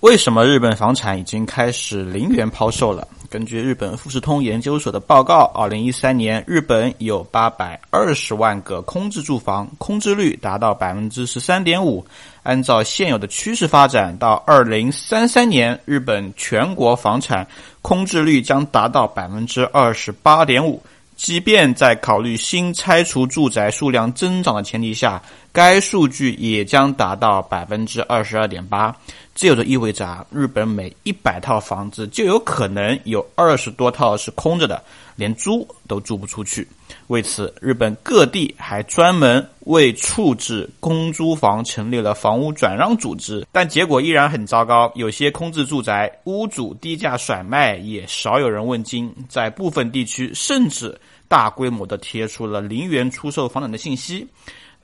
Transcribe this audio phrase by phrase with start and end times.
[0.00, 3.06] 为什么日本房产已经开始零元抛售了？
[3.28, 12.06] 根据日本富士通研究所的报告，二零一三年日本有八百二十万个空置住房，空置率达到百分之十三点五。
[12.44, 17.44] 按照现有的趋势发展，到二零三三年，日本全国房产
[17.82, 20.80] 空置率将达到百分之二十八点五。
[21.16, 25.20] 即便在考虑新拆除住宅数量增长的前提下，
[25.50, 28.94] 该数据也将达到百分之二十二点八。
[29.38, 34.82] 这就意味着啊，日本每一百套房子就有可能有二十多套是空着的，
[35.14, 36.66] 连租都租不出去。
[37.06, 44.90] 为此，日本各地还专门为处置公租房成立了房屋转让组织，但结果依然很糟糕。
[44.96, 49.08] 有些空置住宅，屋主低价甩卖，也少有人问津。
[49.28, 54.26] 在部分地区，甚至大规模的贴出了零元出售房产的信息。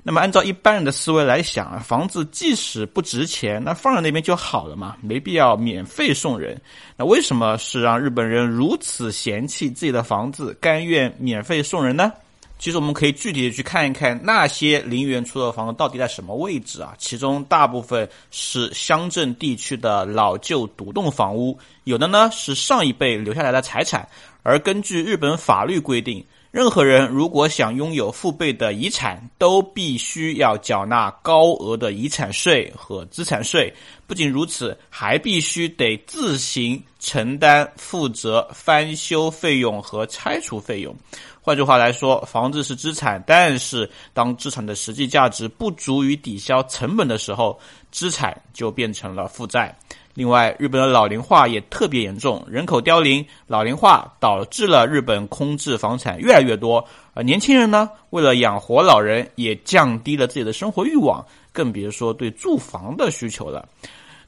[0.07, 6.61] 那么，按照一般人的思维来想啊，房子即使不值钱，那放在那边就好了嘛，没必要免费送人。
[6.95, 12.13] 那为什么是让日本人如此嫌弃自己的房子，甘愿免费送人呢？
[12.59, 16.95] 其实我们可以具体的去看一看那些零元出售房子到底在什么位置啊？
[16.99, 24.07] 其中大部分是乡镇地区的老旧独栋房屋，有的呢是上一辈留下来的财产，
[24.45, 26.25] 而根据日本法律规定。
[26.53, 33.75] 任何人如果想拥有父辈的遗产，都必须要缴纳高额的遗产税和资产税。
[34.07, 40.95] 不仅如此，还必须得自行承担负责翻修费用和拆除费用。
[41.43, 47.59] 换句话来说，房子是资产，但是当资产的实际价值不足以抵消成本的时候，
[47.91, 49.77] 资产就变成了负债。
[50.15, 56.85] 另外，日本的老龄化也特别严重，人口凋零、老龄化导致了日本空置房产越来越多。
[57.15, 63.69] 而年轻人呢，为了养活老人，也降低了自己的生活欲望，更别说对住房的需求了。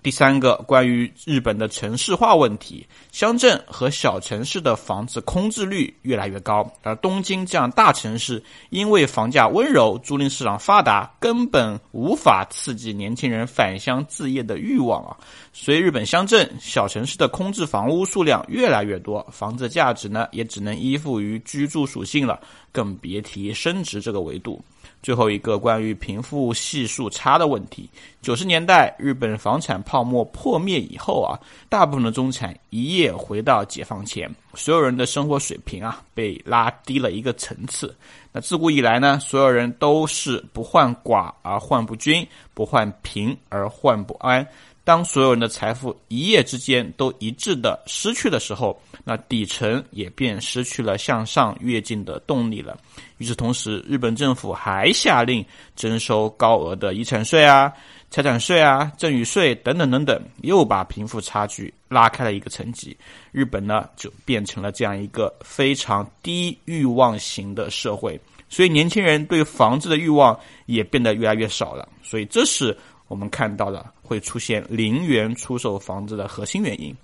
[0.07, 8.41] 第三个关于日本的城市化问题，乡镇和小城市的房子空置率越来越高，而东京这样大城市
[8.71, 15.17] 因为房价温柔、租赁市场发达，根本无法刺激年轻人返乡置业的欲望啊。
[15.53, 22.39] 所以，日本乡镇、小城市的空置房屋数量越来越多，房子价值呢也只能依附于居住属性了，
[22.71, 24.65] 更别提升值这个维度。
[25.03, 27.89] 最后一个关于贫富系数差的问题，
[28.23, 31.41] 九十年代日本房产泡沫破灭以后啊，
[31.71, 37.97] 大部分的中产一夜回到解放前，所有人的生活水平啊被拉低了一个层次。
[38.31, 44.47] 那自古以来呢，所有人都是不患寡而患不均，不患贫而患不安。
[44.87, 52.79] 当所有人的财富一夜之间都一致的失去的时候，那底层也便失去了向上跃进的动力了。
[53.19, 57.73] 与此同时，日本政府还下令征收高额的遗产税啊、
[58.11, 62.97] 财产税啊、赠与税等等等等，又把贫富差距拉开了一个层级。
[63.33, 71.89] 日本呢，就变成了这样一个非常低欲望型的社会，所以年轻人对房子的欲望也变得越来越少了。
[72.05, 72.79] 所以，这是。
[73.09, 76.95] 我们看到了会出现零元出售房子的核心原因。